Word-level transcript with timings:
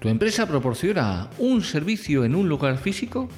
¿Tu 0.00 0.08
empresa 0.08 0.46
proporciona 0.46 1.28
un 1.38 1.62
servicio 1.62 2.24
en 2.24 2.34
un 2.34 2.48
lugar 2.48 2.78
físico? 2.78 3.28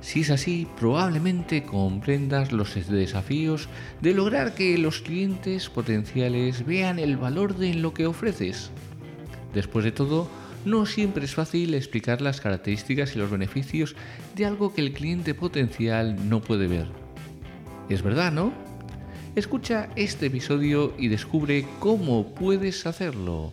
Si 0.00 0.22
es 0.22 0.30
así, 0.30 0.66
probablemente 0.76 1.62
comprendas 1.62 2.50
los 2.50 2.74
desafíos 2.88 3.68
de 4.00 4.12
lograr 4.12 4.54
que 4.54 4.76
los 4.78 5.00
clientes 5.00 5.70
potenciales 5.70 6.66
vean 6.66 6.98
el 6.98 7.16
valor 7.16 7.56
de 7.56 7.74
lo 7.74 7.94
que 7.94 8.06
ofreces. 8.06 8.72
Después 9.54 9.84
de 9.84 9.92
todo, 9.92 10.28
no 10.64 10.86
siempre 10.86 11.24
es 11.24 11.36
fácil 11.36 11.72
explicar 11.72 12.20
las 12.20 12.40
características 12.40 13.14
y 13.14 13.20
los 13.20 13.30
beneficios 13.30 13.94
de 14.34 14.44
algo 14.44 14.74
que 14.74 14.80
el 14.80 14.92
cliente 14.92 15.34
potencial 15.34 16.28
no 16.28 16.40
puede 16.40 16.66
ver. 16.66 16.88
Es 17.88 18.02
verdad, 18.02 18.32
¿no? 18.32 18.52
Escucha 19.36 19.88
este 19.94 20.26
episodio 20.26 20.94
y 20.98 21.06
descubre 21.06 21.64
cómo 21.78 22.34
puedes 22.34 22.86
hacerlo. 22.86 23.52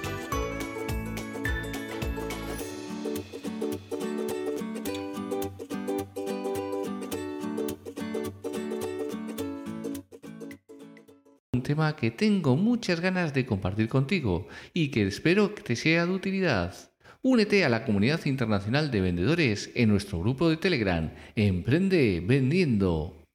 Tema 11.71 11.95
que 11.95 12.11
tengo 12.11 12.57
muchas 12.57 12.99
ganas 12.99 13.33
de 13.33 13.45
compartir 13.45 13.87
contigo 13.87 14.45
y 14.73 14.89
que 14.89 15.07
espero 15.07 15.55
que 15.55 15.61
te 15.61 15.77
sea 15.77 16.05
de 16.05 16.11
utilidad. 16.11 16.75
Únete 17.21 17.63
a 17.63 17.69
la 17.69 17.85
comunidad 17.85 18.25
internacional 18.25 18.91
de 18.91 18.99
vendedores 18.99 19.71
en 19.73 19.87
nuestro 19.87 20.19
grupo 20.19 20.49
de 20.49 20.57
Telegram, 20.57 21.13
Emprende 21.33 22.21
Vendiendo. 22.27 23.25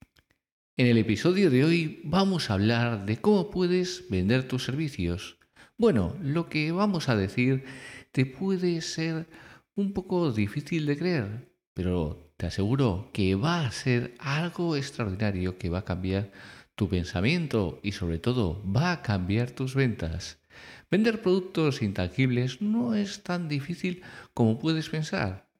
En 0.76 0.86
el 0.86 0.98
episodio 0.98 1.48
de 1.48 1.64
hoy 1.64 2.00
vamos 2.04 2.50
a 2.50 2.54
hablar 2.54 3.06
de 3.06 3.16
cómo 3.16 3.48
puedes 3.48 4.04
vender 4.10 4.46
tus 4.46 4.64
servicios. 4.64 5.38
Bueno, 5.78 6.14
lo 6.20 6.50
que 6.50 6.72
vamos 6.72 7.08
a 7.08 7.16
decir 7.16 7.64
te 8.12 8.26
puede 8.26 8.82
ser 8.82 9.28
un 9.76 9.94
poco 9.94 10.30
difícil 10.30 10.84
de 10.84 10.98
creer, 10.98 11.48
pero 11.72 12.34
te 12.36 12.44
aseguro 12.44 13.08
que 13.14 13.34
va 13.34 13.64
a 13.64 13.70
ser 13.70 14.14
algo 14.18 14.76
extraordinario 14.76 15.56
que 15.56 15.70
va 15.70 15.78
a 15.78 15.84
cambiar 15.86 16.32
tu 16.76 16.88
pensamiento 16.88 17.80
y 17.82 17.92
sobre 17.92 18.18
todo 18.18 18.62
va 18.64 18.92
a 18.92 19.02
cambiar 19.02 19.50
tus 19.50 19.74
ventas. 19.74 20.38
Vender 20.90 21.20
productos 21.20 21.82
intangibles 21.82 22.62
no 22.62 22.94
es 22.94 23.22
tan 23.22 23.48
difícil 23.48 24.02
como 24.34 24.58
puedes 24.58 24.88
pensar. 24.88 25.50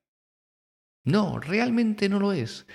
No, 1.05 1.41
realmente 1.41 2.09
no 2.09 2.21
lo 2.21 2.33
es. 2.33 2.67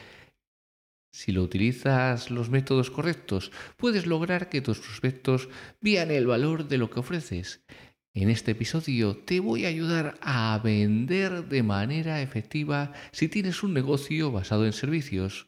Si 1.13 1.31
lo 1.31 1.43
utilizas 1.43 2.31
los 2.31 2.49
métodos 2.49 2.89
correctos, 2.89 3.51
puedes 3.77 4.05
lograr 4.05 4.49
que 4.49 4.61
tus 4.61 4.79
prospectos 4.79 5.49
vean 5.81 6.09
el 6.09 6.25
valor 6.25 6.67
de 6.67 6.77
lo 6.77 6.89
que 6.89 7.01
ofreces. 7.01 7.63
En 8.13 8.29
este 8.29 8.51
episodio 8.51 9.17
te 9.17 9.39
voy 9.39 9.65
a 9.65 9.69
ayudar 9.69 10.17
a 10.21 10.59
vender 10.63 11.47
de 11.47 11.63
manera 11.63 12.21
efectiva 12.21 12.93
si 13.11 13.27
tienes 13.27 13.63
un 13.63 13.73
negocio 13.73 14.31
basado 14.31 14.65
en 14.65 14.73
servicios. 14.73 15.47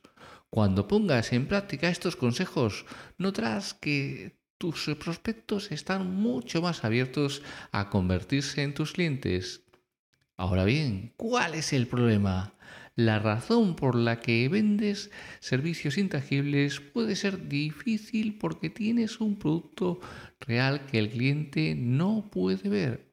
Cuando 0.53 0.87
pongas 0.87 1.33
en 1.33 1.47
práctica 1.47 1.89
estos 1.89 2.15
consejos, 2.15 2.85
notarás 3.17 3.73
que 3.73 4.37
tus 4.59 4.85
prospectos 5.03 5.71
están 5.71 6.13
mucho 6.13 6.61
más 6.61 6.83
abiertos 6.83 7.41
a 7.71 7.89
convertirse 7.89 8.61
en 8.61 8.75
tus 8.75 8.91
clientes. 8.91 9.63
Ahora 10.37 10.63
bien, 10.63 11.11
¿cuál 11.17 11.55
es 11.55 11.73
el 11.73 11.87
problema? 11.87 12.53
La 12.95 13.17
razón 13.17 13.75
por 13.75 13.95
la 13.95 14.19
que 14.19 14.47
vendes 14.47 15.09
servicios 15.39 15.97
intangibles 15.97 16.81
puede 16.81 17.15
ser 17.15 17.47
difícil 17.47 18.37
porque 18.37 18.69
tienes 18.69 19.21
un 19.21 19.39
producto 19.39 20.01
real 20.39 20.85
que 20.85 20.99
el 20.99 21.09
cliente 21.09 21.73
no 21.73 22.29
puede 22.31 22.69
ver. 22.69 23.11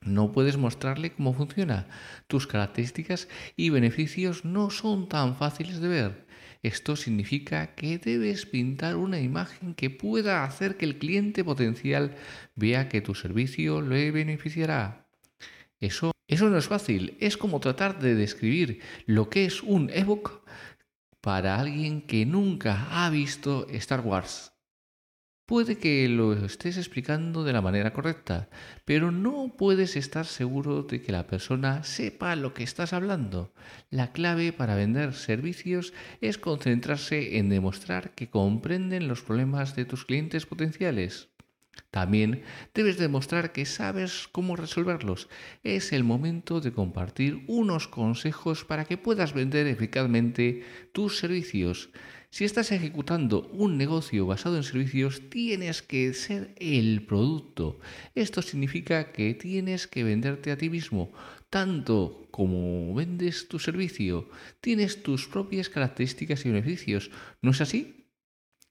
No 0.00 0.32
puedes 0.32 0.56
mostrarle 0.56 1.12
cómo 1.12 1.34
funciona. 1.34 1.86
Tus 2.28 2.46
características 2.46 3.28
y 3.56 3.68
beneficios 3.68 4.46
no 4.46 4.70
son 4.70 5.10
tan 5.10 5.36
fáciles 5.36 5.78
de 5.78 5.88
ver. 5.88 6.21
Esto 6.62 6.94
significa 6.94 7.74
que 7.74 7.98
debes 7.98 8.46
pintar 8.46 8.94
una 8.94 9.18
imagen 9.18 9.74
que 9.74 9.90
pueda 9.90 10.44
hacer 10.44 10.76
que 10.76 10.84
el 10.84 10.98
cliente 10.98 11.42
potencial 11.42 12.14
vea 12.54 12.88
que 12.88 13.00
tu 13.00 13.16
servicio 13.16 13.82
le 13.82 14.12
beneficiará. 14.12 15.08
Eso, 15.80 16.12
eso 16.28 16.48
no 16.48 16.56
es 16.56 16.68
fácil. 16.68 17.16
Es 17.18 17.36
como 17.36 17.58
tratar 17.58 17.98
de 17.98 18.14
describir 18.14 18.80
lo 19.06 19.28
que 19.28 19.44
es 19.44 19.62
un 19.64 19.90
ebook 19.90 20.42
para 21.20 21.58
alguien 21.58 22.02
que 22.02 22.26
nunca 22.26 22.86
ha 22.90 23.10
visto 23.10 23.66
Star 23.68 24.00
Wars. 24.00 24.51
Puede 25.52 25.76
que 25.76 26.08
lo 26.08 26.32
estés 26.32 26.78
explicando 26.78 27.44
de 27.44 27.52
la 27.52 27.60
manera 27.60 27.92
correcta, 27.92 28.48
pero 28.86 29.12
no 29.12 29.52
puedes 29.54 29.96
estar 29.96 30.24
seguro 30.24 30.82
de 30.84 31.02
que 31.02 31.12
la 31.12 31.26
persona 31.26 31.84
sepa 31.84 32.34
lo 32.36 32.54
que 32.54 32.62
estás 32.62 32.94
hablando. 32.94 33.52
La 33.90 34.12
clave 34.12 34.54
para 34.54 34.76
vender 34.76 35.12
servicios 35.12 35.92
es 36.22 36.38
concentrarse 36.38 37.36
en 37.36 37.50
demostrar 37.50 38.14
que 38.14 38.30
comprenden 38.30 39.08
los 39.08 39.20
problemas 39.20 39.76
de 39.76 39.84
tus 39.84 40.06
clientes 40.06 40.46
potenciales. 40.46 41.28
También 41.90 42.42
debes 42.72 42.96
demostrar 42.96 43.52
que 43.52 43.66
sabes 43.66 44.28
cómo 44.32 44.56
resolverlos. 44.56 45.28
Es 45.64 45.92
el 45.92 46.02
momento 46.02 46.62
de 46.62 46.72
compartir 46.72 47.44
unos 47.46 47.88
consejos 47.88 48.64
para 48.64 48.86
que 48.86 48.96
puedas 48.96 49.34
vender 49.34 49.66
eficazmente 49.66 50.64
tus 50.92 51.18
servicios. 51.18 51.90
Si 52.32 52.46
estás 52.46 52.72
ejecutando 52.72 53.50
un 53.52 53.76
negocio 53.76 54.24
basado 54.24 54.56
en 54.56 54.62
servicios, 54.62 55.20
tienes 55.28 55.82
que 55.82 56.14
ser 56.14 56.54
el 56.56 57.04
producto. 57.04 57.78
Esto 58.14 58.40
significa 58.40 59.12
que 59.12 59.34
tienes 59.34 59.86
que 59.86 60.02
venderte 60.02 60.50
a 60.50 60.56
ti 60.56 60.70
mismo, 60.70 61.12
tanto 61.50 62.26
como 62.30 62.94
vendes 62.94 63.48
tu 63.48 63.58
servicio. 63.58 64.30
Tienes 64.62 65.02
tus 65.02 65.28
propias 65.28 65.68
características 65.68 66.46
y 66.46 66.48
beneficios. 66.48 67.10
¿No 67.42 67.50
es 67.50 67.60
así? 67.60 68.08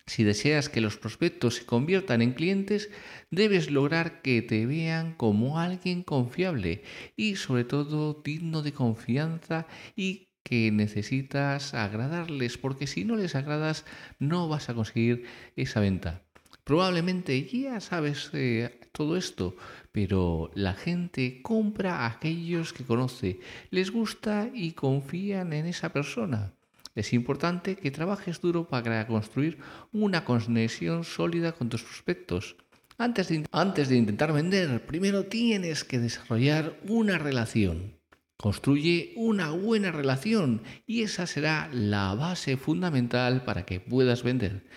Si 0.07 0.23
deseas 0.23 0.67
que 0.67 0.81
los 0.81 0.97
prospectos 0.97 1.57
se 1.57 1.65
conviertan 1.67 2.23
en 2.23 2.33
clientes, 2.33 2.89
debes 3.29 3.69
lograr 3.69 4.23
que 4.23 4.41
te 4.41 4.65
vean 4.65 5.13
como 5.13 5.59
alguien 5.59 6.01
confiable 6.01 6.81
y 7.15 7.35
sobre 7.35 7.65
todo 7.65 8.23
digno 8.25 8.63
de 8.63 8.73
confianza 8.73 9.67
y 9.95 10.30
que 10.43 10.71
necesitas 10.71 11.73
agradarles, 11.73 12.57
porque 12.57 12.87
si 12.87 13.05
no 13.05 13.15
les 13.15 13.35
agradas 13.35 13.85
no 14.19 14.47
vas 14.47 14.69
a 14.69 14.73
conseguir 14.73 15.25
esa 15.55 15.79
venta. 15.79 16.21
Probablemente 16.63 17.43
ya 17.45 17.79
sabes 17.79 18.29
eh, 18.33 18.79
todo 18.91 19.17
esto, 19.17 19.55
pero 19.91 20.51
la 20.53 20.73
gente 20.73 21.41
compra 21.41 21.99
a 21.99 22.07
aquellos 22.07 22.73
que 22.73 22.83
conoce, 22.83 23.39
les 23.71 23.91
gusta 23.91 24.49
y 24.53 24.73
confían 24.73 25.53
en 25.53 25.65
esa 25.65 25.91
persona. 25.91 26.53
Es 26.93 27.13
importante 27.13 27.77
que 27.77 27.89
trabajes 27.91 28.41
duro 28.41 28.67
para 28.67 29.07
construir 29.07 29.59
una 29.93 30.25
conexión 30.25 31.03
sólida 31.03 31.53
con 31.53 31.69
tus 31.69 31.83
prospectos. 31.83 32.57
Antes 32.97 33.29
de, 33.29 33.45
antes 33.51 33.89
de 33.89 33.95
intentar 33.95 34.33
vender, 34.33 34.85
primero 34.85 35.25
tienes 35.25 35.83
que 35.83 35.99
desarrollar 35.99 36.77
una 36.87 37.17
relación. 37.17 38.00
Construye 38.41 39.13
una 39.17 39.51
buena 39.51 39.91
relación 39.91 40.63
y 40.87 41.03
esa 41.03 41.27
será 41.27 41.69
la 41.71 42.15
base 42.15 42.57
fundamental 42.57 43.43
para 43.45 43.65
que 43.65 43.79
puedas 43.79 44.23
vender. 44.23 44.67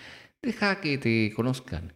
Deja 0.43 0.81
que 0.81 0.99
te 0.99 1.33
conozcan. 1.35 1.95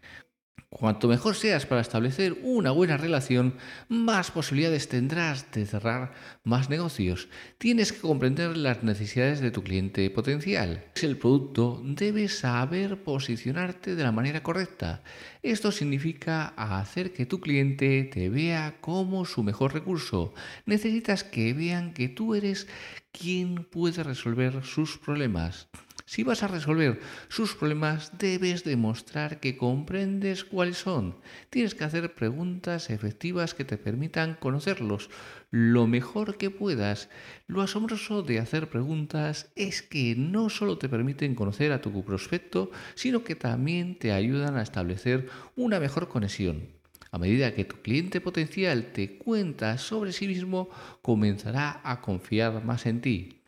Cuanto 0.72 1.08
mejor 1.08 1.34
seas 1.34 1.66
para 1.66 1.82
establecer 1.82 2.38
una 2.44 2.70
buena 2.70 2.96
relación, 2.96 3.56
más 3.88 4.30
posibilidades 4.30 4.88
tendrás 4.88 5.52
de 5.52 5.66
cerrar 5.66 6.14
más 6.44 6.70
negocios. 6.70 7.28
Tienes 7.58 7.92
que 7.92 8.02
comprender 8.02 8.56
las 8.56 8.84
necesidades 8.84 9.40
de 9.40 9.50
tu 9.50 9.64
cliente 9.64 10.08
potencial. 10.12 10.86
Si 10.94 11.08
el 11.08 11.18
producto, 11.18 11.82
debes 11.84 12.38
saber 12.38 13.02
posicionarte 13.02 13.96
de 13.96 14.04
la 14.04 14.12
manera 14.12 14.44
correcta. 14.44 15.02
Esto 15.42 15.72
significa 15.72 16.50
hacer 16.50 17.14
que 17.14 17.26
tu 17.26 17.40
cliente 17.40 18.04
te 18.04 18.30
vea 18.30 18.78
como 18.80 19.26
su 19.26 19.42
mejor 19.42 19.74
recurso. 19.74 20.36
Necesitas 20.68 21.24
que 21.24 21.54
vean 21.54 21.96
que 21.96 22.10
tú 22.10 22.36
eres 22.36 22.68
quien 23.12 23.64
puede 23.64 24.04
resolver 24.04 24.64
sus 24.64 25.00
problemas. 25.00 25.68
Si 26.10 26.24
vas 26.24 26.42
a 26.42 26.48
resolver 26.48 27.00
sus 27.28 27.54
problemas, 27.54 28.18
debes 28.18 28.64
demostrar 28.64 29.40
que 29.40 29.58
comprendes 29.58 30.44
cuáles 30.44 30.78
son. 30.78 31.18
Tienes 31.52 31.76
que 31.76 31.84
hacer 31.84 32.16
preguntas 32.16 32.90
efectivas 32.90 33.54
que 33.54 33.64
te 33.64 33.78
permitan 33.78 34.34
conocerlos 34.34 35.12
lo 35.52 35.86
mejor 35.86 36.38
que 36.38 36.50
puedas. 36.50 37.10
Lo 37.46 37.62
asombroso 37.62 38.24
de 38.24 38.40
hacer 38.40 38.72
preguntas 38.72 39.52
es 39.56 39.84
que 39.84 40.16
no 40.16 40.50
solo 40.50 40.80
te 40.80 40.90
permiten 40.90 41.36
conocer 41.36 41.72
a 41.72 41.80
tu 41.80 42.04
prospecto, 42.04 42.72
sino 42.96 43.24
que 43.24 43.36
también 43.36 44.00
te 44.00 44.12
ayudan 44.12 44.58
a 44.58 44.64
establecer 44.64 45.30
una 45.56 45.80
mejor 45.80 46.10
conexión. 46.10 46.70
A 47.12 47.20
medida 47.20 47.54
que 47.54 47.66
tu 47.66 47.84
cliente 47.84 48.20
potencial 48.20 48.94
te 48.94 49.20
cuenta 49.20 49.78
sobre 49.78 50.12
sí 50.12 50.28
mismo, 50.28 50.72
comenzará 51.04 51.82
a 51.84 52.02
confiar 52.02 52.66
más 52.66 52.88
en 52.88 53.02
ti. 53.02 53.39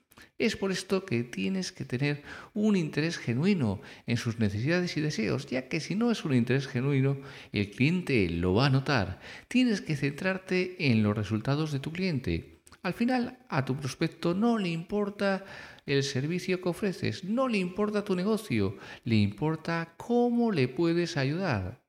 Es 0.42 0.56
por 0.58 0.72
esto 0.72 1.06
que 1.06 1.24
tienes 1.24 1.72
que 1.72 1.86
tener 1.86 2.24
un 2.56 2.76
interés 2.76 3.20
genuino 3.20 3.80
en 4.08 4.18
sus 4.18 4.40
necesidades 4.40 4.98
y 4.98 5.02
deseos, 5.02 5.46
ya 5.46 5.68
que 5.68 5.80
si 5.80 5.94
no 5.94 6.10
es 6.10 6.26
un 6.26 6.34
interés 6.34 6.66
genuino, 6.66 7.20
el 7.52 7.70
cliente 7.70 8.28
lo 8.28 8.56
va 8.56 8.66
a 8.66 8.70
notar. 8.72 9.20
Tienes 9.48 9.82
que 9.82 9.96
centrarte 9.96 10.90
en 10.90 11.04
los 11.04 11.16
resultados 11.16 11.72
de 11.72 11.80
tu 11.80 11.92
cliente. 11.92 12.64
Al 12.82 12.96
final, 12.96 13.38
a 13.50 13.66
tu 13.66 13.78
prospecto 13.78 14.34
no 14.34 14.58
le 14.58 14.70
importa 14.70 15.46
el 15.86 16.02
servicio 16.02 16.60
que 16.60 16.70
ofreces, 16.70 17.24
no 17.24 17.48
le 17.48 17.60
importa 17.60 18.04
tu 18.04 18.16
negocio, 18.16 18.78
le 19.04 19.18
importa 19.18 19.94
cómo 19.96 20.52
le 20.52 20.68
puedes 20.68 21.18
ayudar. 21.18 21.81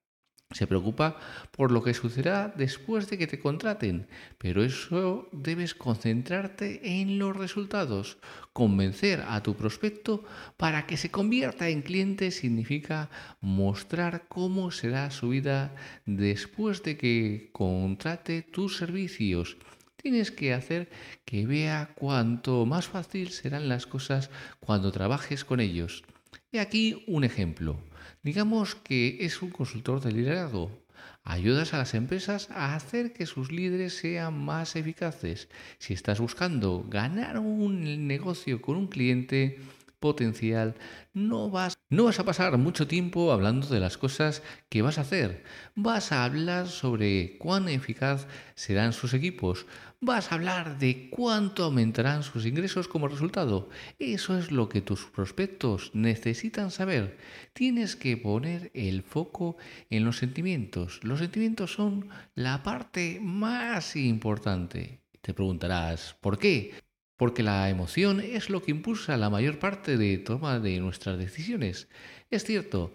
Se 0.52 0.66
preocupa 0.66 1.16
por 1.50 1.70
lo 1.70 1.82
que 1.82 1.94
sucederá 1.94 2.52
después 2.56 3.08
de 3.08 3.18
que 3.18 3.26
te 3.26 3.38
contraten, 3.38 4.06
pero 4.38 4.62
eso 4.62 5.28
debes 5.32 5.74
concentrarte 5.74 7.00
en 7.00 7.18
los 7.18 7.36
resultados. 7.36 8.18
Convencer 8.52 9.24
a 9.26 9.42
tu 9.42 9.56
prospecto 9.56 10.24
para 10.56 10.86
que 10.86 10.96
se 10.96 11.10
convierta 11.10 11.68
en 11.68 11.82
cliente 11.82 12.30
significa 12.30 13.10
mostrar 13.40 14.26
cómo 14.28 14.70
será 14.70 15.10
su 15.10 15.30
vida 15.30 15.74
después 16.06 16.82
de 16.82 16.96
que 16.96 17.50
contrate 17.52 18.42
tus 18.42 18.76
servicios. 18.76 19.56
Tienes 19.96 20.32
que 20.32 20.52
hacer 20.52 20.90
que 21.24 21.46
vea 21.46 21.92
cuánto 21.94 22.66
más 22.66 22.88
fácil 22.88 23.30
serán 23.30 23.68
las 23.68 23.86
cosas 23.86 24.30
cuando 24.58 24.90
trabajes 24.90 25.44
con 25.44 25.60
ellos. 25.60 26.02
He 26.54 26.60
aquí 26.60 27.02
un 27.06 27.24
ejemplo. 27.24 27.78
Digamos 28.22 28.74
que 28.74 29.24
es 29.24 29.40
un 29.40 29.48
consultor 29.48 30.02
de 30.02 30.12
liderazgo. 30.12 30.70
Ayudas 31.24 31.72
a 31.72 31.78
las 31.78 31.94
empresas 31.94 32.50
a 32.50 32.74
hacer 32.74 33.14
que 33.14 33.24
sus 33.24 33.50
líderes 33.50 33.96
sean 33.96 34.38
más 34.38 34.76
eficaces. 34.76 35.48
Si 35.78 35.94
estás 35.94 36.20
buscando 36.20 36.84
ganar 36.86 37.38
un 37.38 38.06
negocio 38.06 38.60
con 38.60 38.76
un 38.76 38.88
cliente, 38.88 39.60
potencial, 39.98 40.74
no 41.14 41.48
vas, 41.48 41.78
no 41.92 42.04
vas 42.04 42.18
a 42.18 42.24
pasar 42.24 42.56
mucho 42.56 42.86
tiempo 42.86 43.32
hablando 43.32 43.66
de 43.66 43.78
las 43.78 43.98
cosas 43.98 44.42
que 44.70 44.80
vas 44.80 44.96
a 44.96 45.02
hacer. 45.02 45.44
Vas 45.74 46.10
a 46.10 46.24
hablar 46.24 46.68
sobre 46.68 47.36
cuán 47.36 47.68
eficaz 47.68 48.26
serán 48.54 48.94
sus 48.94 49.12
equipos. 49.12 49.66
Vas 50.00 50.32
a 50.32 50.36
hablar 50.36 50.78
de 50.78 51.10
cuánto 51.10 51.64
aumentarán 51.64 52.22
sus 52.22 52.46
ingresos 52.46 52.88
como 52.88 53.08
resultado. 53.08 53.68
Eso 53.98 54.38
es 54.38 54.50
lo 54.50 54.70
que 54.70 54.80
tus 54.80 55.04
prospectos 55.04 55.90
necesitan 55.92 56.70
saber. 56.70 57.18
Tienes 57.52 57.94
que 57.94 58.16
poner 58.16 58.70
el 58.72 59.02
foco 59.02 59.58
en 59.90 60.06
los 60.06 60.16
sentimientos. 60.16 60.98
Los 61.02 61.18
sentimientos 61.18 61.74
son 61.74 62.08
la 62.34 62.62
parte 62.62 63.20
más 63.20 63.96
importante. 63.96 65.02
Te 65.20 65.34
preguntarás, 65.34 66.16
¿por 66.22 66.38
qué? 66.38 66.72
Porque 67.22 67.44
la 67.44 67.70
emoción 67.70 68.18
es 68.18 68.50
lo 68.50 68.64
que 68.64 68.72
impulsa 68.72 69.16
la 69.16 69.30
mayor 69.30 69.60
parte 69.60 69.96
de 69.96 70.18
toma 70.18 70.58
de 70.58 70.80
nuestras 70.80 71.16
decisiones. 71.16 71.86
Es 72.32 72.42
cierto, 72.42 72.92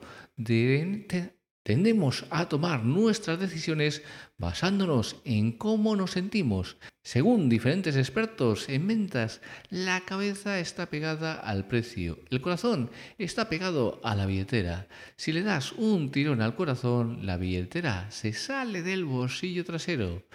tendemos 1.63 2.25
a 2.29 2.49
tomar 2.49 2.83
nuestras 2.83 3.39
decisiones 3.39 4.03
basándonos 4.37 5.15
en 5.23 5.53
cómo 5.53 5.95
nos 5.95 6.11
sentimos. 6.11 6.75
Según 7.03 7.47
diferentes 7.47 7.95
expertos 7.95 8.67
en 8.67 8.85
ventas, 8.85 9.39
la 9.69 10.01
cabeza 10.01 10.59
está 10.59 10.89
pegada 10.89 11.33
al 11.33 11.65
precio, 11.65 12.19
el 12.29 12.41
corazón 12.41 12.91
está 13.17 13.47
pegado 13.47 14.01
a 14.03 14.13
la 14.13 14.25
billetera. 14.25 14.89
Si 15.15 15.31
le 15.31 15.41
das 15.41 15.71
un 15.71 16.11
tirón 16.11 16.41
al 16.41 16.53
corazón, 16.53 17.25
la 17.25 17.37
billetera 17.37 18.11
se 18.11 18.33
sale 18.33 18.81
del 18.81 19.05
bolsillo 19.05 19.63
trasero. 19.63 20.25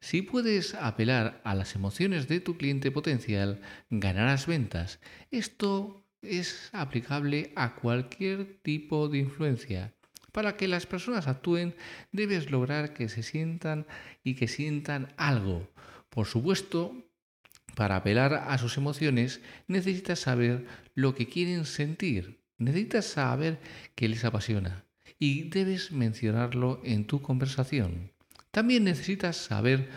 Si 0.00 0.22
puedes 0.22 0.74
apelar 0.74 1.40
a 1.44 1.54
las 1.54 1.74
emociones 1.74 2.28
de 2.28 2.40
tu 2.40 2.56
cliente 2.56 2.90
potencial, 2.90 3.60
ganarás 3.90 4.46
ventas. 4.46 5.00
Esto 5.30 6.04
es 6.22 6.70
aplicable 6.72 7.52
a 7.56 7.74
cualquier 7.74 8.60
tipo 8.62 9.08
de 9.08 9.18
influencia. 9.18 9.94
Para 10.32 10.56
que 10.56 10.68
las 10.68 10.86
personas 10.86 11.26
actúen, 11.26 11.74
debes 12.12 12.50
lograr 12.50 12.94
que 12.94 13.08
se 13.08 13.22
sientan 13.22 13.86
y 14.22 14.34
que 14.34 14.46
sientan 14.46 15.12
algo. 15.16 15.68
Por 16.10 16.26
supuesto, 16.26 16.94
para 17.74 17.96
apelar 17.96 18.34
a 18.34 18.56
sus 18.58 18.76
emociones, 18.76 19.40
necesitas 19.66 20.20
saber 20.20 20.66
lo 20.94 21.14
que 21.14 21.28
quieren 21.28 21.64
sentir. 21.64 22.40
Necesitas 22.56 23.06
saber 23.06 23.58
qué 23.94 24.08
les 24.08 24.24
apasiona. 24.24 24.84
Y 25.18 25.48
debes 25.48 25.92
mencionarlo 25.92 26.80
en 26.84 27.06
tu 27.06 27.20
conversación. 27.22 28.12
También 28.50 28.84
necesitas 28.84 29.36
saber 29.36 29.88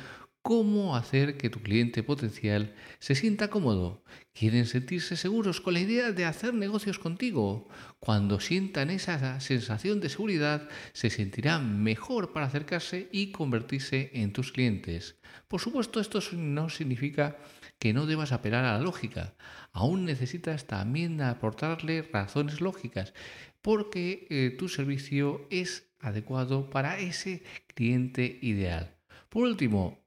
cómo 0.41 0.95
hacer 0.95 1.37
que 1.37 1.49
tu 1.49 1.61
cliente 1.61 2.03
potencial 2.03 2.73
se 2.99 3.15
sienta 3.15 3.49
cómodo. 3.49 4.03
Quieren 4.33 4.65
sentirse 4.65 5.15
seguros 5.15 5.61
con 5.61 5.73
la 5.75 5.81
idea 5.81 6.11
de 6.11 6.25
hacer 6.25 6.53
negocios 6.53 6.99
contigo. 6.99 7.69
Cuando 7.99 8.39
sientan 8.39 8.89
esa 8.89 9.39
sensación 9.39 9.99
de 9.99 10.09
seguridad, 10.09 10.67
se 10.93 11.09
sentirán 11.09 11.83
mejor 11.83 12.33
para 12.33 12.47
acercarse 12.47 13.07
y 13.11 13.31
convertirse 13.31 14.09
en 14.13 14.33
tus 14.33 14.51
clientes. 14.51 15.19
Por 15.47 15.61
supuesto, 15.61 15.99
esto 15.99 16.19
no 16.33 16.69
significa 16.69 17.37
que 17.77 17.93
no 17.93 18.05
debas 18.05 18.31
apelar 18.31 18.65
a 18.65 18.73
la 18.73 18.83
lógica. 18.83 19.35
Aún 19.73 20.05
necesitas 20.05 20.65
también 20.65 21.21
aportarle 21.21 22.01
razones 22.03 22.61
lógicas, 22.61 23.13
porque 23.61 24.27
eh, 24.29 24.55
tu 24.57 24.69
servicio 24.69 25.47
es 25.49 25.91
adecuado 25.99 26.69
para 26.69 26.99
ese 26.99 27.43
ideal. 27.81 28.95
Por 29.29 29.43
último, 29.43 30.01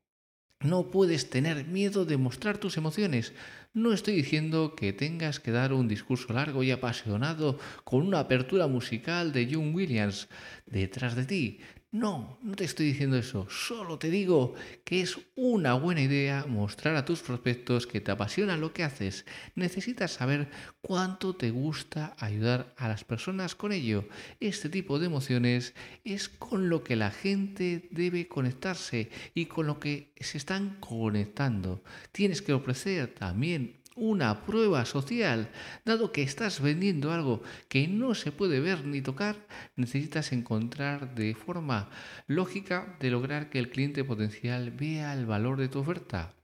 no 0.61 0.91
puedes 0.91 1.29
tener 1.29 1.67
miedo 1.67 2.05
de 2.05 2.17
mostrar 2.17 2.59
tus 2.59 2.77
emociones. 2.77 3.35
No 3.75 3.93
estoy 3.93 4.15
diciendo 4.15 4.75
que 4.77 4.93
tengas 4.93 5.41
que 5.41 5.51
dar 5.51 5.73
un 5.73 5.89
discurso 5.89 6.33
largo 6.33 6.63
y 6.63 6.71
apasionado 6.71 7.59
con 7.83 8.07
una 8.07 8.21
apertura 8.21 8.67
musical 8.67 9.33
de 9.33 9.49
John 9.53 9.75
Williams 9.75 10.29
detrás 10.67 11.15
de 11.17 11.25
ti. 11.25 11.61
No, 11.95 12.41
no 12.43 12.57
te 12.57 12.65
estoy 12.65 12.87
diciendo 12.87 13.17
eso, 13.17 13.47
solo 13.49 14.01
te 14.01 14.11
digo 14.11 14.55
que 14.83 15.01
es 15.01 15.17
una 15.37 15.75
buena 15.75 16.03
idea 16.03 16.45
mostrar 16.45 16.97
a 16.97 17.05
tus 17.05 17.21
prospectos 17.21 17.87
que 17.87 18.01
te 18.01 18.11
apasiona 18.11 18.57
lo 18.57 18.73
que 18.73 18.83
haces. 18.83 19.25
Necesitas 19.55 20.11
saber 20.11 20.49
cuánto 20.81 21.37
te 21.37 21.53
gusta 21.53 22.17
ayudar 22.19 22.75
a 22.79 22.89
las 22.89 23.05
personas 23.05 23.55
con 23.55 23.71
ello. 23.71 24.09
Este 24.41 24.69
tipo 24.69 24.99
de 24.99 25.07
emociones 25.07 25.75
es 26.03 26.29
con 26.29 26.69
lo 26.69 26.83
que 26.83 26.97
la 26.97 27.13
gente 27.13 27.87
debe 27.93 28.27
conectarse 28.27 29.11
y 29.33 29.47
con 29.47 29.69
lo 29.69 29.79
que 29.79 30.13
se 30.19 30.37
están 30.37 30.79
conectando. 30.81 31.85
Tienes 32.11 32.43
que 32.43 32.55
ofrecer 32.55 33.15
también 33.15 33.84
una 33.95 34.45
prueba 34.45 34.85
social. 34.85 35.51
Dado 35.85 36.13
que 36.13 36.23
estás 36.23 36.61
vendiendo 36.61 37.13
algo 37.13 37.43
que 37.69 37.89
no 37.89 38.15
se 38.15 38.33
puede 38.33 38.61
ver 38.61 38.85
ni 38.85 39.01
tocar, 39.01 39.37
necesitas 39.77 40.33
encontrar 40.33 41.15
de 41.15 41.35
forma 41.35 41.91
lógica 42.27 42.97
de 43.01 43.11
lograr 43.11 43.51
que 43.51 43.59
el 43.59 43.71
cliente 43.71 44.05
potencial 44.05 44.71
vea 44.71 45.13
el 45.15 45.27
valor 45.27 45.59
de 45.59 45.69
tu 45.69 45.81
oferta. 45.81 46.35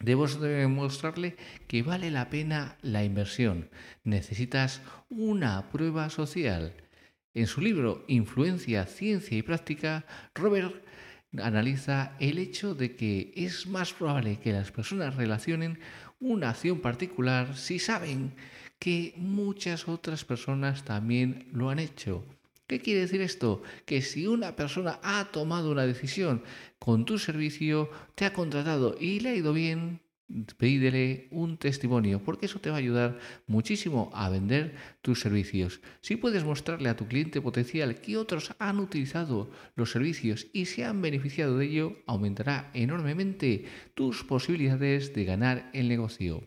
Debes 0.00 0.38
demostrarle 0.40 1.36
que 1.66 1.82
vale 1.82 2.10
la 2.10 2.30
pena 2.30 2.78
la 2.82 3.02
inversión. 3.02 3.68
Necesitas 4.04 4.80
una 5.08 5.70
prueba 5.70 6.08
social. 6.08 6.74
En 7.34 7.46
su 7.46 7.60
libro 7.60 8.04
Influencia, 8.06 8.86
Ciencia 8.86 9.36
y 9.36 9.42
Práctica, 9.42 10.06
Robert 10.34 10.84
analiza 11.36 12.16
el 12.20 12.38
hecho 12.38 12.74
de 12.74 12.96
que 12.96 13.32
es 13.36 13.66
más 13.66 13.92
probable 13.92 14.38
que 14.38 14.52
las 14.52 14.72
personas 14.72 15.16
relacionen 15.16 15.78
una 16.20 16.50
acción 16.50 16.80
particular 16.80 17.56
si 17.56 17.78
saben 17.78 18.34
que 18.78 19.14
muchas 19.16 19.88
otras 19.88 20.24
personas 20.24 20.84
también 20.84 21.48
lo 21.52 21.70
han 21.70 21.78
hecho. 21.78 22.24
¿Qué 22.66 22.80
quiere 22.80 23.00
decir 23.00 23.22
esto? 23.22 23.62
Que 23.86 24.02
si 24.02 24.26
una 24.26 24.54
persona 24.54 25.00
ha 25.02 25.26
tomado 25.32 25.70
una 25.70 25.86
decisión 25.86 26.42
con 26.78 27.04
tu 27.04 27.18
servicio, 27.18 27.90
te 28.14 28.26
ha 28.26 28.32
contratado 28.32 28.94
y 29.00 29.20
le 29.20 29.30
ha 29.30 29.34
ido 29.34 29.52
bien, 29.52 30.00
pídele 30.56 31.28
un 31.30 31.56
testimonio, 31.56 32.22
porque 32.22 32.46
eso 32.46 32.60
te 32.60 32.70
va 32.70 32.76
a 32.76 32.78
ayudar 32.78 33.18
muchísimo 33.46 34.10
a 34.12 34.28
vender 34.28 34.74
tus 35.00 35.20
servicios. 35.20 35.80
Si 36.00 36.16
puedes 36.16 36.44
mostrarle 36.44 36.88
a 36.88 36.96
tu 36.96 37.06
cliente 37.06 37.40
potencial 37.40 38.00
que 38.00 38.16
otros 38.16 38.54
han 38.58 38.78
utilizado 38.78 39.50
los 39.74 39.90
servicios 39.90 40.46
y 40.52 40.66
se 40.66 40.84
han 40.84 41.00
beneficiado 41.00 41.56
de 41.56 41.66
ello, 41.66 41.96
aumentará 42.06 42.70
enormemente 42.74 43.64
tus 43.94 44.24
posibilidades 44.24 45.14
de 45.14 45.24
ganar 45.24 45.70
el 45.72 45.88
negocio. 45.88 46.42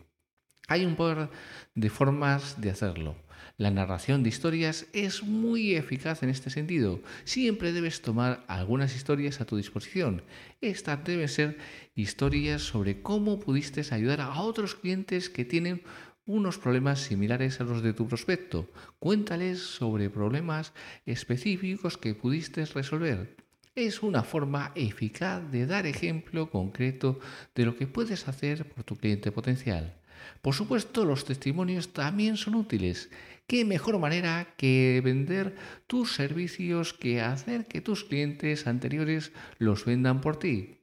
Hay 0.68 0.86
un 0.86 0.96
par 0.96 1.32
de 1.76 1.90
formas 1.90 2.62
de 2.62 2.70
hacerlo. 2.70 3.16
La 3.62 3.70
narración 3.70 4.24
de 4.24 4.30
historias 4.30 4.88
es 4.92 5.22
muy 5.22 5.76
eficaz 5.76 6.24
en 6.24 6.30
este 6.30 6.50
sentido. 6.50 7.00
Siempre 7.26 7.74
debes 7.74 8.02
tomar 8.02 8.44
algunas 8.48 8.96
historias 8.96 9.40
a 9.40 9.46
tu 9.46 9.56
disposición. 9.56 10.24
Estas 10.62 11.04
deben 11.04 11.28
ser 11.28 11.60
historias 11.94 12.64
sobre 12.64 13.04
cómo 13.04 13.40
pudiste 13.40 13.84
ayudar 13.94 14.20
a 14.20 14.42
otros 14.42 14.74
clientes 14.74 15.30
que 15.30 15.46
tienen 15.46 15.84
unos 16.26 16.58
problemas 16.58 17.02
similares 17.02 17.62
a 17.62 17.64
los 17.64 17.84
de 17.84 17.94
tu 17.94 18.08
prospecto. 18.08 18.68
Cuéntales 18.98 19.60
sobre 19.60 20.10
problemas 20.10 20.74
específicos 21.06 22.00
que 22.00 22.16
pudiste 22.16 22.66
resolver. 22.66 23.38
Es 23.76 24.02
una 24.02 24.24
forma 24.24 24.72
eficaz 24.74 25.52
de 25.52 25.68
dar 25.68 25.86
ejemplo 25.86 26.50
concreto 26.50 27.20
de 27.54 27.66
lo 27.66 27.76
que 27.76 27.86
puedes 27.86 28.28
hacer 28.28 28.68
por 28.68 28.84
tu 28.86 28.96
cliente 28.96 29.32
potencial. 29.32 30.02
Por 30.42 30.56
supuesto, 30.56 31.06
los 31.06 31.26
testimonios 31.26 31.94
también 31.94 32.38
son 32.38 32.56
útiles. 32.56 33.10
¿Qué 33.52 33.66
mejor 33.66 34.00
manera 34.00 34.54
que 34.56 35.02
vender 35.04 35.58
tus 35.86 36.14
servicios 36.14 36.94
que 36.94 37.20
hacer 37.20 37.66
que 37.66 37.82
tus 37.82 38.06
clientes 38.06 38.66
anteriores 38.66 39.34
los 39.58 39.84
vendan 39.84 40.22
por 40.22 40.40
ti? 40.40 40.78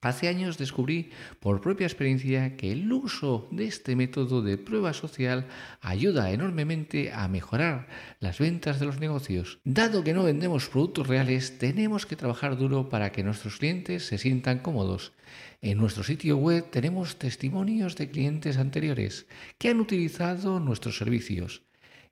Hace 0.00 0.28
años 0.28 0.56
descubrí 0.56 1.10
por 1.40 1.60
propia 1.60 1.86
experiencia 1.86 2.56
que 2.56 2.72
el 2.72 2.90
uso 2.90 3.48
de 3.50 3.66
este 3.66 3.96
método 3.96 4.40
de 4.40 4.56
prueba 4.56 4.94
social 4.94 5.46
ayuda 5.82 6.32
enormemente 6.32 7.12
a 7.12 7.28
mejorar 7.28 7.86
las 8.18 8.38
ventas 8.38 8.80
de 8.80 8.86
los 8.86 8.98
negocios. 8.98 9.58
Dado 9.64 10.02
que 10.02 10.14
no 10.14 10.22
vendemos 10.22 10.70
productos 10.70 11.06
reales, 11.06 11.58
tenemos 11.58 12.06
que 12.06 12.16
trabajar 12.16 12.56
duro 12.56 12.88
para 12.88 13.12
que 13.12 13.22
nuestros 13.22 13.58
clientes 13.58 14.06
se 14.06 14.16
sientan 14.16 14.60
cómodos. 14.60 15.12
En 15.60 15.76
nuestro 15.76 16.02
sitio 16.02 16.38
web 16.38 16.70
tenemos 16.70 17.18
testimonios 17.18 17.94
de 17.96 18.10
clientes 18.10 18.56
anteriores 18.56 19.26
que 19.58 19.68
han 19.68 19.80
utilizado 19.80 20.60
nuestros 20.60 20.96
servicios. 20.96 21.60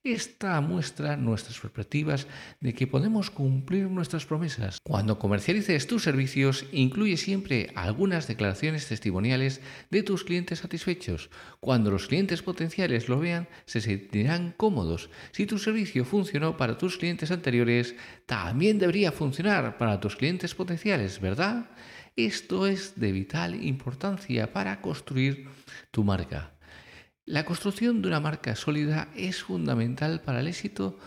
Esta 0.04 0.60
muestra 0.60 1.16
nuestras 1.16 1.58
perspectivas 1.58 2.28
de 2.60 2.72
que 2.72 2.86
podemos 2.86 3.30
cumplir 3.30 3.90
nuestras 3.90 4.24
promesas. 4.26 4.78
Cuando 4.84 5.18
comercialices 5.18 5.88
tus 5.88 6.04
servicios, 6.04 6.64
incluye 6.70 7.16
siempre 7.16 7.72
algunas 7.74 8.28
declaraciones 8.28 8.86
testimoniales 8.86 9.60
de 9.90 10.04
tus 10.04 10.22
clientes 10.22 10.60
satisfechos. 10.60 11.30
Cuando 11.58 11.90
los 11.90 12.06
clientes 12.06 12.42
potenciales 12.42 13.08
lo 13.08 13.18
vean, 13.18 13.48
se 13.66 13.80
sentirán 13.80 14.54
cómodos. 14.56 15.10
Si 15.32 15.46
tu 15.46 15.58
servicio 15.58 16.04
funcionó 16.04 16.56
para 16.56 16.78
tus 16.78 16.96
clientes 16.96 17.32
anteriores, 17.32 17.96
también 18.24 18.78
debería 18.78 19.10
funcionar 19.10 19.78
para 19.78 19.98
tus 19.98 20.14
clientes 20.14 20.54
potenciales, 20.54 21.20
¿verdad? 21.20 21.70
Esto 22.14 22.68
es 22.68 22.98
de 22.98 23.10
vital 23.10 23.64
importancia 23.64 24.52
para 24.52 24.80
construir 24.80 25.48
tu 25.90 26.04
marca. 26.04 26.57
La 27.28 27.44
construcción 27.44 28.00
de 28.00 28.08
una 28.08 28.20
marca 28.20 28.56
sólida 28.56 29.08
es 29.14 29.42
fundamental 29.42 30.22
para 30.22 30.40
el 30.40 30.48
éxito 30.48 30.98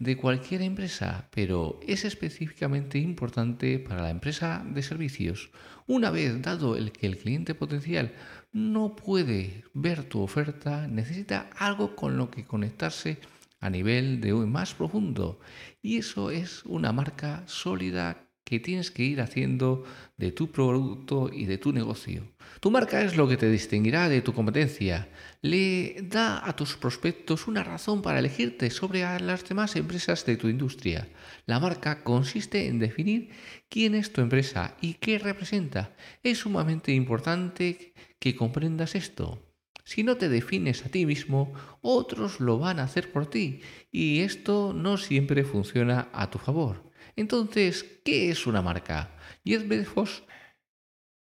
de 0.00 0.16
cualquier 0.16 0.62
empresa, 0.62 1.28
pero 1.30 1.78
es 1.86 2.04
específicamente 2.04 2.98
importante 2.98 3.78
para 3.78 4.02
la 4.02 4.10
empresa 4.10 4.66
de 4.68 4.82
servicios. 4.82 5.50
Una 5.86 6.10
vez 6.10 6.42
dado 6.42 6.74
el 6.74 6.90
que 6.90 7.06
el 7.06 7.16
cliente 7.16 7.54
potencial 7.54 8.12
no 8.52 8.96
puede 8.96 9.62
ver 9.72 10.02
tu 10.02 10.20
oferta, 10.20 10.88
necesita 10.88 11.48
algo 11.56 11.94
con 11.94 12.16
lo 12.16 12.28
que 12.28 12.44
conectarse 12.44 13.20
a 13.60 13.70
nivel 13.70 14.20
de 14.20 14.32
hoy 14.32 14.46
más 14.46 14.74
profundo. 14.74 15.38
Y 15.80 15.98
eso 15.98 16.32
es 16.32 16.64
una 16.64 16.90
marca 16.90 17.44
sólida 17.46 18.27
que 18.48 18.60
tienes 18.60 18.90
que 18.90 19.02
ir 19.02 19.20
haciendo 19.20 19.84
de 20.16 20.32
tu 20.32 20.50
producto 20.50 21.30
y 21.30 21.44
de 21.44 21.58
tu 21.58 21.70
negocio. 21.70 22.22
Tu 22.60 22.70
marca 22.70 23.02
es 23.02 23.14
lo 23.14 23.28
que 23.28 23.36
te 23.36 23.50
distinguirá 23.50 24.08
de 24.08 24.22
tu 24.22 24.32
competencia. 24.32 25.10
Le 25.42 25.96
da 26.08 26.48
a 26.48 26.56
tus 26.56 26.74
prospectos 26.78 27.46
una 27.46 27.62
razón 27.62 28.00
para 28.00 28.20
elegirte 28.20 28.70
sobre 28.70 29.00
las 29.02 29.46
demás 29.46 29.76
empresas 29.76 30.24
de 30.24 30.38
tu 30.38 30.48
industria. 30.48 31.08
La 31.44 31.60
marca 31.60 32.02
consiste 32.02 32.68
en 32.68 32.78
definir 32.78 33.28
quién 33.68 33.94
es 33.94 34.14
tu 34.14 34.22
empresa 34.22 34.78
y 34.80 34.94
qué 34.94 35.18
representa. 35.18 35.94
Es 36.22 36.38
sumamente 36.38 36.92
importante 36.92 37.92
que 38.18 38.34
comprendas 38.34 38.94
esto. 38.94 39.42
Si 39.84 40.04
no 40.04 40.16
te 40.16 40.30
defines 40.30 40.86
a 40.86 40.88
ti 40.88 41.04
mismo, 41.04 41.52
otros 41.82 42.40
lo 42.40 42.58
van 42.58 42.80
a 42.80 42.84
hacer 42.84 43.12
por 43.12 43.26
ti 43.26 43.60
y 43.92 44.20
esto 44.20 44.72
no 44.72 44.96
siempre 44.96 45.44
funciona 45.44 46.08
a 46.14 46.30
tu 46.30 46.38
favor. 46.38 46.87
Entonces, 47.18 47.84
¿qué 48.04 48.30
es 48.30 48.46
una 48.46 48.62
marca? 48.62 49.10
Jeff 49.44 49.66
Bezos, 49.66 50.22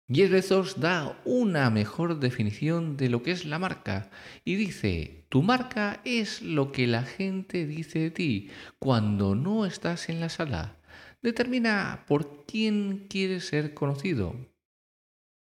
Bezos 0.08 0.80
da 0.80 1.22
una 1.24 1.70
mejor 1.70 2.18
definición 2.18 2.96
de 2.96 3.08
lo 3.08 3.22
que 3.22 3.30
es 3.30 3.44
la 3.44 3.60
marca 3.60 4.10
y 4.44 4.56
dice, 4.56 5.26
tu 5.28 5.42
marca 5.42 6.00
es 6.04 6.42
lo 6.42 6.72
que 6.72 6.88
la 6.88 7.04
gente 7.04 7.68
dice 7.68 8.00
de 8.00 8.10
ti 8.10 8.50
cuando 8.80 9.36
no 9.36 9.64
estás 9.64 10.08
en 10.08 10.18
la 10.18 10.28
sala. 10.28 10.76
Determina 11.22 12.04
por 12.08 12.46
quién 12.46 13.06
quieres 13.08 13.46
ser 13.46 13.72
conocido. 13.72 14.34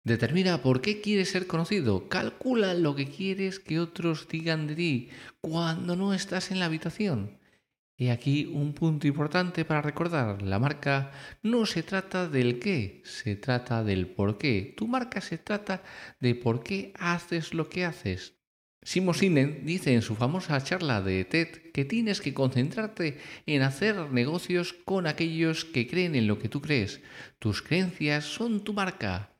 Determina 0.02 0.60
por 0.60 0.80
qué 0.80 1.00
quieres 1.00 1.30
ser 1.30 1.46
conocido. 1.46 2.08
Calcula 2.08 2.74
lo 2.74 2.96
que 2.96 3.06
quieres 3.06 3.60
que 3.60 3.78
otros 3.78 4.26
digan 4.26 4.66
de 4.66 4.74
ti 4.74 5.08
cuando 5.40 5.94
no 5.94 6.12
estás 6.12 6.50
en 6.50 6.58
la 6.58 6.64
habitación. 6.64 7.38
Y 7.96 8.08
aquí 8.08 8.46
un 8.46 8.72
punto 8.72 9.06
importante 9.06 9.64
para 9.64 9.82
recordar, 9.82 10.42
la 10.42 10.58
marca 10.58 11.12
no 11.42 11.66
se 11.66 11.82
trata 11.82 12.28
del 12.28 12.58
qué, 12.58 13.02
se 13.04 13.36
trata 13.36 13.84
del 13.84 14.06
por 14.08 14.38
qué. 14.38 14.74
Tu 14.76 14.88
marca 14.88 15.20
se 15.20 15.38
trata 15.38 15.82
de 16.18 16.34
por 16.34 16.62
qué 16.62 16.92
haces 16.98 17.54
lo 17.54 17.68
que 17.68 17.84
haces. 17.84 18.42
Simo 18.84 19.14
Sinek 19.14 19.62
dice 19.62 19.94
en 19.94 20.02
su 20.02 20.16
famosa 20.16 20.60
charla 20.64 21.00
de 21.02 21.24
TED 21.24 21.70
que 21.72 21.84
tienes 21.84 22.20
que 22.20 22.34
concentrarte 22.34 23.18
en 23.46 23.62
hacer 23.62 24.10
negocios 24.10 24.72
con 24.72 25.06
aquellos 25.06 25.64
que 25.64 25.86
creen 25.86 26.16
en 26.16 26.26
lo 26.26 26.40
que 26.40 26.48
tú 26.48 26.60
crees. 26.60 27.00
Tus 27.38 27.62
creencias 27.62 28.24
son 28.24 28.64
tu 28.64 28.72
marca. 28.72 29.31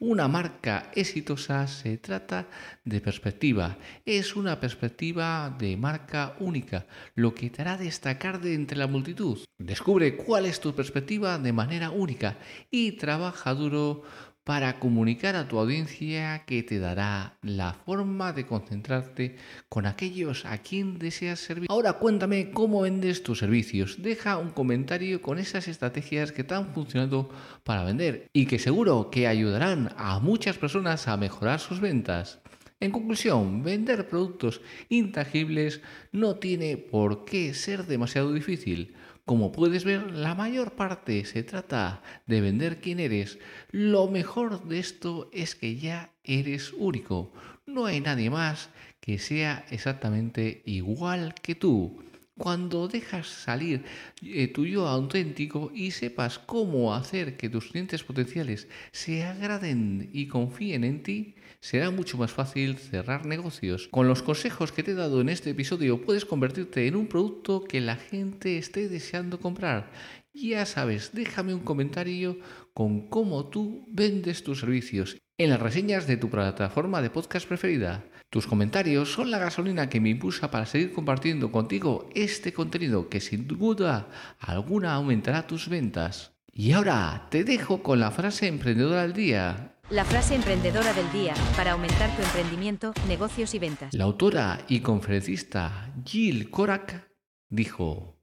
Una 0.00 0.28
marca 0.28 0.92
exitosa 0.94 1.66
se 1.66 1.98
trata 1.98 2.46
de 2.84 3.00
perspectiva. 3.00 3.78
Es 4.06 4.36
una 4.36 4.60
perspectiva 4.60 5.52
de 5.58 5.76
marca 5.76 6.36
única, 6.38 6.86
lo 7.16 7.34
que 7.34 7.50
te 7.50 7.62
hará 7.62 7.76
destacar 7.76 8.40
de 8.40 8.54
entre 8.54 8.78
la 8.78 8.86
multitud. 8.86 9.40
Descubre 9.58 10.16
cuál 10.16 10.46
es 10.46 10.60
tu 10.60 10.72
perspectiva 10.72 11.36
de 11.40 11.52
manera 11.52 11.90
única 11.90 12.38
y 12.70 12.92
trabaja 12.92 13.52
duro 13.54 14.04
para 14.48 14.78
comunicar 14.78 15.36
a 15.36 15.46
tu 15.46 15.58
audiencia 15.58 16.44
que 16.46 16.62
te 16.62 16.78
dará 16.78 17.36
la 17.42 17.74
forma 17.74 18.32
de 18.32 18.46
concentrarte 18.46 19.36
con 19.68 19.84
aquellos 19.84 20.46
a 20.46 20.56
quien 20.56 20.98
deseas 20.98 21.38
servir. 21.38 21.68
Ahora 21.70 21.92
cuéntame 21.92 22.50
cómo 22.50 22.80
vendes 22.80 23.22
tus 23.22 23.40
servicios. 23.40 24.00
Deja 24.00 24.38
un 24.38 24.48
comentario 24.48 25.20
con 25.20 25.38
esas 25.38 25.68
estrategias 25.68 26.32
que 26.32 26.44
te 26.44 26.54
han 26.54 26.72
funcionado 26.72 27.28
para 27.62 27.84
vender 27.84 28.30
y 28.32 28.46
que 28.46 28.58
seguro 28.58 29.10
que 29.10 29.26
ayudarán 29.26 29.90
a 29.98 30.18
muchas 30.18 30.56
personas 30.56 31.08
a 31.08 31.18
mejorar 31.18 31.60
sus 31.60 31.80
ventas. 31.80 32.40
En 32.80 32.92
conclusión, 32.92 33.64
vender 33.64 34.08
productos 34.08 34.60
intangibles 34.88 35.80
no 36.12 36.36
tiene 36.36 36.76
por 36.76 37.24
qué 37.24 37.52
ser 37.52 37.86
demasiado 37.86 38.32
difícil. 38.32 38.94
Como 39.24 39.50
puedes 39.50 39.84
ver, 39.84 40.12
la 40.12 40.36
mayor 40.36 40.72
parte 40.72 41.24
se 41.24 41.42
trata 41.42 42.02
de 42.26 42.40
vender 42.40 42.80
quién 42.80 43.00
eres. 43.00 43.38
Lo 43.72 44.06
mejor 44.08 44.68
de 44.68 44.78
esto 44.78 45.28
es 45.32 45.56
que 45.56 45.76
ya 45.76 46.12
eres 46.22 46.72
único. 46.72 47.32
No 47.66 47.84
hay 47.86 48.00
nadie 48.00 48.30
más 48.30 48.70
que 49.00 49.18
sea 49.18 49.66
exactamente 49.70 50.62
igual 50.64 51.34
que 51.34 51.56
tú. 51.56 52.07
Cuando 52.38 52.88
dejas 52.88 53.26
salir 53.26 53.84
eh, 54.22 54.48
tu 54.48 54.64
yo 54.64 54.88
auténtico 54.88 55.70
y 55.74 55.90
sepas 55.90 56.38
cómo 56.38 56.94
hacer 56.94 57.36
que 57.36 57.50
tus 57.50 57.66
clientes 57.66 58.04
potenciales 58.04 58.68
se 58.92 59.24
agraden 59.24 60.08
y 60.12 60.28
confíen 60.28 60.84
en 60.84 61.02
ti, 61.02 61.34
será 61.60 61.90
mucho 61.90 62.16
más 62.16 62.32
fácil 62.32 62.78
cerrar 62.78 63.26
negocios. 63.26 63.88
Con 63.88 64.08
los 64.08 64.22
consejos 64.22 64.72
que 64.72 64.82
te 64.82 64.92
he 64.92 64.94
dado 64.94 65.20
en 65.20 65.28
este 65.28 65.50
episodio 65.50 66.00
puedes 66.00 66.24
convertirte 66.24 66.86
en 66.86 66.96
un 66.96 67.08
producto 67.08 67.64
que 67.64 67.80
la 67.80 67.96
gente 67.96 68.58
esté 68.58 68.88
deseando 68.88 69.40
comprar. 69.40 69.90
Ya 70.32 70.64
sabes, 70.66 71.10
déjame 71.12 71.52
un 71.52 71.60
comentario 71.60 72.38
con 72.72 73.08
cómo 73.08 73.48
tú 73.48 73.84
vendes 73.88 74.44
tus 74.44 74.60
servicios 74.60 75.18
en 75.36 75.50
las 75.50 75.60
reseñas 75.60 76.06
de 76.06 76.16
tu 76.16 76.30
plataforma 76.30 77.02
de 77.02 77.10
podcast 77.10 77.46
preferida. 77.46 78.04
Tus 78.30 78.46
comentarios 78.46 79.10
son 79.10 79.30
la 79.30 79.38
gasolina 79.38 79.88
que 79.88 80.00
me 80.00 80.10
impulsa 80.10 80.50
para 80.50 80.66
seguir 80.66 80.92
compartiendo 80.92 81.50
contigo 81.50 82.10
este 82.14 82.52
contenido 82.52 83.08
que 83.08 83.20
sin 83.20 83.48
duda 83.48 84.08
alguna 84.38 84.94
aumentará 84.94 85.46
tus 85.46 85.68
ventas. 85.70 86.32
Y 86.52 86.72
ahora 86.72 87.28
te 87.30 87.42
dejo 87.42 87.82
con 87.82 88.00
la 88.00 88.10
frase 88.10 88.46
emprendedora 88.46 89.02
del 89.02 89.14
día. 89.14 89.76
La 89.88 90.04
frase 90.04 90.34
emprendedora 90.34 90.92
del 90.92 91.10
día 91.10 91.32
para 91.56 91.72
aumentar 91.72 92.14
tu 92.16 92.22
emprendimiento, 92.22 92.92
negocios 93.06 93.54
y 93.54 93.58
ventas. 93.58 93.94
La 93.94 94.04
autora 94.04 94.60
y 94.68 94.80
conferencista 94.80 95.94
Jill 96.04 96.50
Korak 96.50 97.08
dijo, 97.48 98.18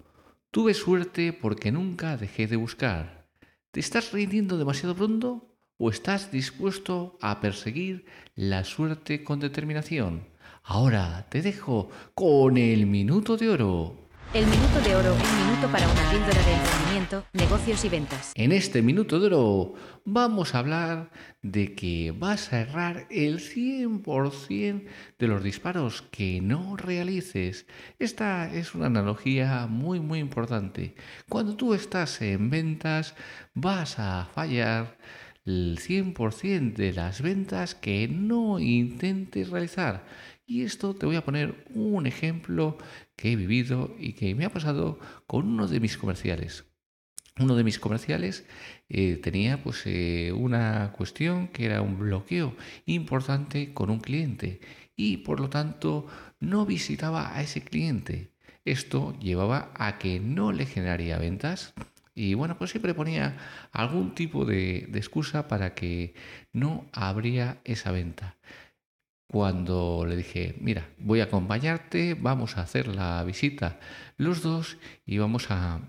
Tuve 0.52 0.76
suerte 0.76 1.34
porque 1.34 1.72
nunca 1.72 2.16
dejé 2.16 2.46
de 2.46 2.58
buscar. 2.58 3.28
¿Te 3.72 3.80
estás 3.80 4.12
rindiendo 4.12 4.60
demasiado 4.60 4.96
pronto? 4.96 5.55
¿O 5.78 5.90
estás 5.90 6.32
dispuesto 6.32 7.18
a 7.22 7.42
perseguir 7.42 8.06
la 8.34 8.64
suerte 8.64 9.26
con 9.26 9.42
determinación? 9.42 10.24
Ahora 10.64 11.28
te 11.30 11.42
dejo 11.42 11.90
con 12.14 12.58
el 12.58 12.86
minuto 12.86 13.36
de 13.36 13.50
oro. 13.50 14.08
El 14.34 14.48
minuto 14.48 14.80
de 14.86 14.96
oro, 14.96 15.14
un 15.14 15.48
minuto 15.48 15.68
para 15.70 15.86
una 15.86 16.10
píldora 16.10 16.42
de 16.46 16.54
emprendimiento, 16.54 17.26
negocios 17.34 17.84
y 17.84 17.90
ventas. 17.90 18.32
En 18.36 18.54
este 18.54 18.82
minuto 18.82 19.20
de 19.20 19.28
oro 19.28 19.74
vamos 20.06 20.56
a 20.56 20.60
hablar 20.60 21.12
de 21.42 21.76
que 21.76 22.14
vas 22.18 22.54
a 22.54 22.62
errar 22.62 23.06
el 23.10 23.40
100% 23.40 24.86
de 25.20 25.28
los 25.28 25.44
disparos 25.44 26.04
que 26.04 26.40
no 26.40 26.78
realices. 26.78 27.66
Esta 28.00 28.54
es 28.54 28.76
una 28.76 28.86
analogía 28.86 29.68
muy 29.68 30.00
muy 30.00 30.20
importante. 30.20 30.96
Cuando 31.28 31.58
tú 31.58 31.74
estás 31.74 32.22
en 32.22 32.50
ventas 32.50 33.14
vas 33.54 34.00
a 34.00 34.30
fallar 34.34 34.98
el 35.46 35.78
100% 35.80 36.74
de 36.74 36.94
las 36.94 37.22
ventas 37.22 37.76
que 37.76 38.08
no 38.08 38.60
intentes 38.60 39.50
realizar. 39.50 40.06
Y 40.48 40.64
esto 40.64 40.96
te 40.96 41.06
voy 41.06 41.16
a 41.16 41.24
poner 41.24 41.66
un 41.74 42.08
ejemplo 42.08 42.78
que 43.16 43.32
he 43.32 43.36
vivido 43.36 43.96
y 44.00 44.14
que 44.14 44.36
me 44.36 44.46
ha 44.46 44.50
pasado 44.50 45.00
con 45.28 45.48
uno 45.48 45.68
de 45.68 45.80
mis 45.80 45.98
comerciales. 45.98 46.66
Uno 47.38 47.56
de 47.56 47.64
mis 47.64 47.80
comerciales 47.80 48.46
eh, 48.88 49.18
tenía 49.18 49.62
pues 49.62 49.84
eh, 49.86 50.32
una 50.32 50.94
cuestión 50.94 51.50
que 51.50 51.66
era 51.66 51.82
un 51.82 52.00
bloqueo 52.00 52.56
importante 52.86 53.74
con 53.74 53.90
un 53.90 54.00
cliente 54.00 54.62
y 54.96 55.18
por 55.18 55.40
lo 55.40 55.50
tanto 55.50 56.08
no 56.40 56.66
visitaba 56.66 57.36
a 57.36 57.42
ese 57.42 57.62
cliente. 57.62 58.32
Esto 58.64 59.18
llevaba 59.20 59.72
a 59.76 59.98
que 60.00 60.20
no 60.20 60.52
le 60.52 60.66
generaría 60.66 61.18
ventas 61.18 61.74
y 62.16 62.34
bueno, 62.34 62.58
pues 62.58 62.72
siempre 62.72 62.94
ponía 62.94 63.38
algún 63.74 64.16
tipo 64.16 64.46
de, 64.46 64.90
excusa 64.96 65.50
para 65.50 65.76
que 65.76 66.16
no 66.54 66.86
habría 66.94 67.60
esa 67.66 67.92
venta. 67.92 68.38
Cuando 69.28 70.06
le 70.08 70.16
dije, 70.16 70.56
mira, 70.62 70.88
voy 70.98 71.20
a 71.20 71.26
acompañarte, 71.26 72.14
vamos 72.14 72.58
a 72.58 72.62
hacer 72.62 72.88
la 72.88 73.24
visita 73.26 73.80
los 74.18 74.42
dos 74.42 74.78
y 75.06 75.18
vamos 75.18 75.52
a 75.52 75.82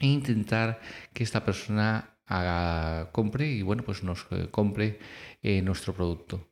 intentar 0.00 0.80
que 1.12 1.22
esta 1.22 1.44
persona 1.44 2.18
haga, 2.26 3.12
compre 3.12 3.48
y 3.48 3.62
bueno, 3.62 3.84
pues 3.84 4.02
nos 4.02 4.26
eh, 4.30 4.48
compre 4.50 4.98
eh, 5.42 5.62
nuestro 5.62 5.94
producto. 5.94 6.48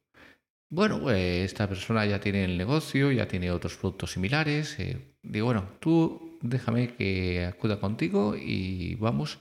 Bueno, 0.71 1.01
pues 1.01 1.45
esta 1.45 1.69
persona 1.69 2.07
ya 2.07 2.21
tiene 2.21 2.45
el 2.45 2.57
negocio, 2.57 3.11
ya 3.11 3.27
tiene 3.27 3.51
otros 3.51 3.77
productos 3.77 4.13
similares. 4.13 4.79
Eh, 4.79 5.17
digo, 5.23 5.47
bueno, 5.47 5.69
tú 5.81 6.32
déjame 6.43 6.95
que 6.95 7.47
acuda 7.47 7.81
contigo 7.81 8.37
y 8.37 8.97
vamos 8.97 9.39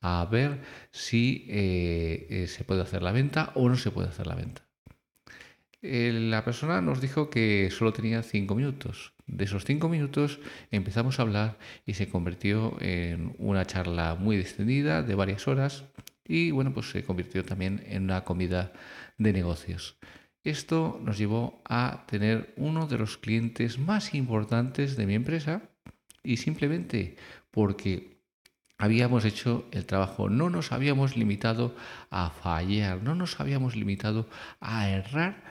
a 0.00 0.26
ver 0.30 0.60
si 0.90 1.46
eh, 1.48 2.26
eh, 2.28 2.46
se 2.48 2.64
puede 2.64 2.82
hacer 2.82 3.02
la 3.02 3.12
venta 3.12 3.52
o 3.54 3.68
no 3.68 3.76
se 3.76 3.90
puede 3.90 4.08
hacer 4.08 4.26
la 4.26 4.34
venta. 4.34 4.62
La 5.82 6.44
persona 6.44 6.80
nos 6.80 7.00
dijo 7.00 7.28
que 7.28 7.68
solo 7.72 7.92
tenía 7.92 8.22
cinco 8.22 8.54
minutos. 8.54 9.14
De 9.26 9.46
esos 9.46 9.64
cinco 9.64 9.88
minutos 9.88 10.38
empezamos 10.70 11.18
a 11.18 11.22
hablar 11.22 11.58
y 11.86 11.94
se 11.94 12.08
convirtió 12.08 12.76
en 12.80 13.34
una 13.38 13.64
charla 13.64 14.14
muy 14.14 14.36
extendida 14.36 15.02
de 15.02 15.16
varias 15.16 15.48
horas 15.48 15.84
y 16.24 16.52
bueno, 16.52 16.72
pues 16.72 16.90
se 16.90 17.02
convirtió 17.02 17.44
también 17.44 17.82
en 17.88 18.04
una 18.04 18.22
comida 18.22 18.72
de 19.18 19.32
negocios. 19.32 19.98
Esto 20.44 21.00
nos 21.02 21.18
llevó 21.18 21.62
a 21.64 22.04
tener 22.06 22.52
uno 22.56 22.86
de 22.86 22.98
los 22.98 23.16
clientes 23.16 23.78
más 23.78 24.14
importantes 24.14 24.96
de 24.96 25.06
mi 25.06 25.14
empresa 25.14 25.71
y 26.22 26.36
simplemente 26.38 27.16
porque 27.50 28.18
habíamos 28.78 29.24
hecho 29.24 29.68
el 29.70 29.86
trabajo, 29.86 30.28
no 30.28 30.50
nos 30.50 30.72
habíamos 30.72 31.16
limitado 31.16 31.74
a 32.10 32.30
fallar, 32.30 33.02
no 33.02 33.14
nos 33.14 33.38
habíamos 33.40 33.76
limitado 33.76 34.28
a 34.60 34.88
errar 34.88 35.44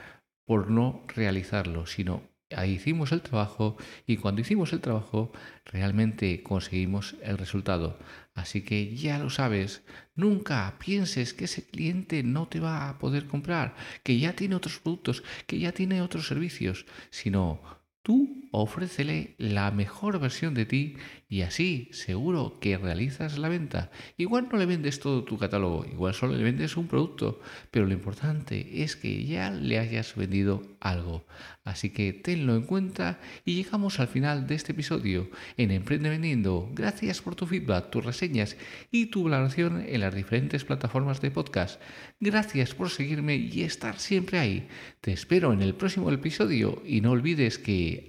por 0.44 0.70
no 0.70 1.04
realizarlo, 1.14 1.86
sino 1.86 2.22
hicimos 2.66 3.12
el 3.12 3.22
trabajo 3.22 3.76
y 4.06 4.18
cuando 4.18 4.42
hicimos 4.42 4.72
el 4.72 4.80
trabajo 4.80 5.32
realmente 5.64 6.42
conseguimos 6.42 7.16
el 7.22 7.38
resultado. 7.38 7.98
Así 8.34 8.62
que 8.62 8.94
ya 8.94 9.18
lo 9.18 9.30
sabes, 9.30 9.82
nunca 10.14 10.76
pienses 10.78 11.34
que 11.34 11.44
ese 11.44 11.66
cliente 11.66 12.22
no 12.22 12.48
te 12.48 12.60
va 12.60 12.88
a 12.88 12.98
poder 12.98 13.26
comprar, 13.26 13.74
que 14.02 14.18
ya 14.18 14.34
tiene 14.34 14.56
otros 14.56 14.78
productos, 14.78 15.22
que 15.46 15.58
ya 15.58 15.72
tiene 15.72 16.02
otros 16.02 16.26
servicios, 16.26 16.86
sino 17.10 17.81
Tú 18.02 18.42
ofrécele 18.50 19.34
la 19.38 19.70
mejor 19.70 20.20
versión 20.20 20.54
de 20.54 20.66
ti 20.66 20.96
y 21.28 21.40
así 21.40 21.88
seguro 21.92 22.58
que 22.60 22.76
realizas 22.76 23.38
la 23.38 23.48
venta. 23.48 23.90
Igual 24.18 24.48
no 24.52 24.58
le 24.58 24.66
vendes 24.66 25.00
todo 25.00 25.24
tu 25.24 25.38
catálogo, 25.38 25.86
igual 25.86 26.12
solo 26.12 26.34
le 26.34 26.42
vendes 26.42 26.76
un 26.76 26.88
producto, 26.88 27.40
pero 27.70 27.86
lo 27.86 27.94
importante 27.94 28.82
es 28.82 28.96
que 28.96 29.24
ya 29.24 29.50
le 29.50 29.78
hayas 29.78 30.14
vendido 30.14 30.62
algo. 30.80 31.24
Así 31.64 31.90
que 31.90 32.12
tenlo 32.12 32.56
en 32.56 32.64
cuenta 32.64 33.20
y 33.44 33.54
llegamos 33.54 34.00
al 34.00 34.08
final 34.08 34.46
de 34.46 34.56
este 34.56 34.72
episodio 34.72 35.30
en 35.56 35.70
Emprende 35.70 36.10
Vendiendo. 36.10 36.68
Gracias 36.74 37.22
por 37.22 37.36
tu 37.36 37.46
feedback, 37.46 37.88
tus 37.90 38.04
reseñas 38.04 38.56
y 38.90 39.06
tu 39.06 39.24
valoración 39.24 39.82
en 39.86 40.00
las 40.00 40.14
diferentes 40.14 40.64
plataformas 40.64 41.20
de 41.22 41.30
podcast. 41.30 41.80
Gracias 42.20 42.74
por 42.74 42.90
seguirme 42.90 43.36
y 43.36 43.62
estar 43.62 43.98
siempre 43.98 44.38
ahí. 44.38 44.68
Te 45.00 45.12
espero 45.12 45.52
en 45.52 45.62
el 45.62 45.74
próximo 45.74 46.10
episodio 46.10 46.82
y 46.84 47.00
no 47.00 47.12
olvides 47.12 47.58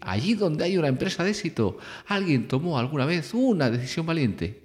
allí 0.02 0.34
donde 0.36 0.64
hay 0.64 0.78
una 0.78 0.88
empresa 0.88 1.24
de 1.24 1.32
éxito, 1.32 1.78
alguien 2.08 2.48
tomó 2.48 2.78
alguna 2.78 3.06
vez 3.06 3.34
una 3.34 3.70
decisión 3.70 4.06
valiente. 4.06 4.62